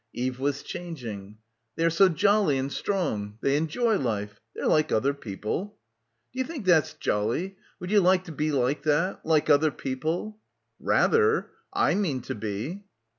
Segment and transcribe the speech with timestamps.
[0.13, 1.37] Eve was changing.
[1.75, 3.37] "They are so jolly and strong.
[3.41, 4.39] They enjoy life.
[4.55, 5.77] They're like other people."...
[6.33, 7.55] "D'you think that's jolly?
[7.79, 10.39] Would you like to be like that— like other people?"
[10.79, 11.51] "Rather.
[11.71, 12.81] I mean to be."